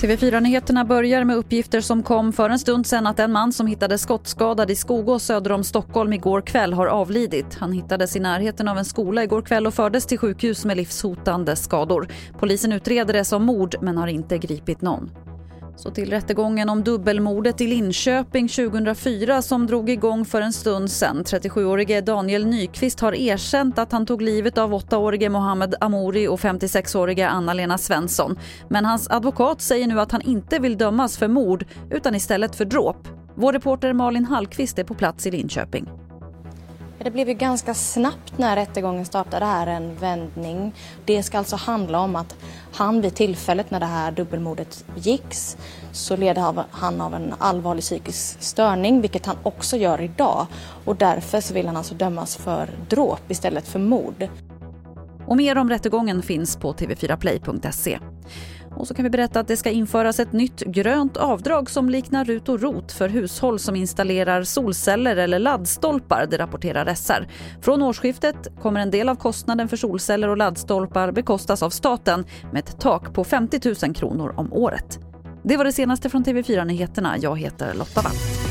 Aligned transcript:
TV4-nyheterna 0.00 0.84
börjar 0.84 1.24
med 1.24 1.36
uppgifter 1.36 1.80
som 1.80 2.02
kom 2.02 2.32
för 2.32 2.50
en 2.50 2.58
stund 2.58 2.86
sedan 2.86 3.06
att 3.06 3.18
en 3.18 3.32
man 3.32 3.52
som 3.52 3.66
hittades 3.66 4.02
skottskadad 4.02 4.70
i 4.70 4.76
Skogås 4.76 5.24
söder 5.24 5.52
om 5.52 5.64
Stockholm 5.64 6.12
igår 6.12 6.40
kväll 6.40 6.72
har 6.72 6.86
avlidit. 6.86 7.54
Han 7.54 7.72
hittades 7.72 8.16
i 8.16 8.20
närheten 8.20 8.68
av 8.68 8.78
en 8.78 8.84
skola 8.84 9.24
igår 9.24 9.42
kväll 9.42 9.66
och 9.66 9.74
fördes 9.74 10.06
till 10.06 10.18
sjukhus 10.18 10.64
med 10.64 10.76
livshotande 10.76 11.56
skador. 11.56 12.08
Polisen 12.38 12.72
utreder 12.72 13.14
det 13.14 13.24
som 13.24 13.44
mord 13.44 13.76
men 13.80 13.96
har 13.96 14.06
inte 14.06 14.38
gripit 14.38 14.80
någon. 14.80 15.10
Så 15.76 15.90
till 15.90 16.10
rättegången 16.10 16.68
om 16.68 16.84
dubbelmordet 16.84 17.60
i 17.60 17.66
Linköping 17.66 18.48
2004 18.48 19.42
som 19.42 19.66
drog 19.66 19.90
igång 19.90 20.24
för 20.24 20.40
en 20.40 20.52
stund 20.52 20.90
sen. 20.90 21.24
37-årige 21.24 22.00
Daniel 22.00 22.46
Nyqvist 22.46 23.00
har 23.00 23.14
erkänt 23.14 23.78
att 23.78 23.92
han 23.92 24.06
tog 24.06 24.22
livet 24.22 24.58
av 24.58 24.74
8-årige 24.74 25.28
Mohammed 25.28 25.74
Amouri 25.80 26.28
och 26.28 26.40
56-åriga 26.40 27.28
Anna-Lena 27.28 27.78
Svensson. 27.78 28.38
Men 28.68 28.84
hans 28.84 29.10
advokat 29.10 29.60
säger 29.60 29.86
nu 29.86 30.00
att 30.00 30.12
han 30.12 30.22
inte 30.22 30.58
vill 30.58 30.78
dömas 30.78 31.18
för 31.18 31.28
mord 31.28 31.64
utan 31.90 32.14
istället 32.14 32.56
för 32.56 32.64
dråp. 32.64 33.08
Vår 33.34 33.52
reporter 33.52 33.92
Malin 33.92 34.24
Hallqvist 34.24 34.78
är 34.78 34.84
på 34.84 34.94
plats 34.94 35.26
i 35.26 35.30
Linköping. 35.30 36.05
Det 37.06 37.10
blev 37.10 37.28
ju 37.28 37.34
ganska 37.34 37.74
snabbt 37.74 38.38
när 38.38 38.56
rättegången 38.56 39.04
startade 39.04 39.46
här 39.46 39.66
en 39.66 39.96
vändning. 39.96 40.74
Det 41.04 41.22
ska 41.22 41.38
alltså 41.38 41.56
handla 41.56 42.00
om 42.00 42.16
att 42.16 42.36
han 42.72 43.00
vid 43.00 43.14
tillfället 43.14 43.70
när 43.70 43.80
det 43.80 43.86
här 43.86 44.12
dubbelmordet 44.12 44.84
begicks 44.94 45.56
så 45.92 46.16
led 46.16 46.38
han 46.70 47.00
av 47.00 47.14
en 47.14 47.34
allvarlig 47.38 47.84
psykisk 47.84 48.42
störning, 48.42 49.00
vilket 49.00 49.26
han 49.26 49.36
också 49.42 49.76
gör 49.76 50.00
idag. 50.00 50.46
Och 50.84 50.96
därför 50.96 51.40
så 51.40 51.54
vill 51.54 51.66
han 51.66 51.76
alltså 51.76 51.94
dömas 51.94 52.36
för 52.36 52.70
dråp 52.88 53.30
istället 53.30 53.68
för 53.68 53.78
mord. 53.78 54.28
Och 55.26 55.36
mer 55.36 55.58
om 55.58 55.70
rättegången 55.70 56.22
finns 56.22 56.56
på 56.56 56.72
tv4play.se. 56.72 57.98
Och 58.76 58.88
så 58.88 58.94
kan 58.94 59.02
vi 59.02 59.10
berätta 59.10 59.40
att 59.40 59.48
det 59.48 59.56
ska 59.56 59.70
införas 59.70 60.20
ett 60.20 60.32
nytt 60.32 60.60
grönt 60.60 61.16
avdrag 61.16 61.70
som 61.70 61.90
liknar 61.90 62.24
RUT 62.24 62.48
och 62.48 62.60
ROT 62.60 62.92
för 62.92 63.08
hushåll 63.08 63.58
som 63.58 63.76
installerar 63.76 64.42
solceller 64.42 65.16
eller 65.16 65.38
laddstolpar, 65.38 66.26
det 66.30 66.38
rapporterar 66.38 66.94
SR. 66.94 67.28
Från 67.60 67.82
årsskiftet 67.82 68.48
kommer 68.62 68.80
en 68.80 68.90
del 68.90 69.08
av 69.08 69.14
kostnaden 69.14 69.68
för 69.68 69.76
solceller 69.76 70.28
och 70.28 70.36
laddstolpar 70.36 71.12
bekostas 71.12 71.62
av 71.62 71.70
staten 71.70 72.24
med 72.52 72.64
ett 72.64 72.80
tak 72.80 73.14
på 73.14 73.24
50 73.24 73.86
000 73.86 73.94
kronor 73.94 74.34
om 74.36 74.52
året. 74.52 74.98
Det 75.42 75.56
var 75.56 75.64
det 75.64 75.72
senaste 75.72 76.10
från 76.10 76.24
TV4 76.24 76.64
Nyheterna. 76.64 77.18
Jag 77.18 77.38
heter 77.38 77.74
Lotta 77.74 78.00
Wall. 78.00 78.45